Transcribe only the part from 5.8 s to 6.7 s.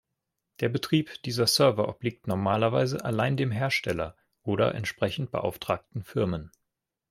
Firmen.